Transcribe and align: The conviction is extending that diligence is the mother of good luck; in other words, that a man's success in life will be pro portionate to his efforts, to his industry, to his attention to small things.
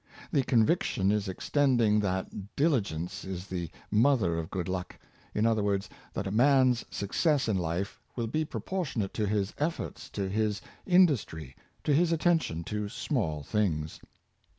The 0.31 0.41
conviction 0.41 1.11
is 1.11 1.27
extending 1.27 1.99
that 1.99 2.55
diligence 2.55 3.23
is 3.23 3.45
the 3.45 3.69
mother 3.91 4.35
of 4.39 4.49
good 4.49 4.67
luck; 4.67 4.97
in 5.35 5.45
other 5.45 5.61
words, 5.61 5.87
that 6.13 6.25
a 6.25 6.31
man's 6.31 6.83
success 6.89 7.47
in 7.47 7.55
life 7.55 8.01
will 8.15 8.25
be 8.25 8.43
pro 8.43 8.61
portionate 8.61 9.13
to 9.13 9.27
his 9.27 9.53
efforts, 9.59 10.09
to 10.09 10.27
his 10.27 10.59
industry, 10.87 11.55
to 11.83 11.93
his 11.93 12.11
attention 12.11 12.63
to 12.63 12.89
small 12.89 13.43
things. 13.43 13.99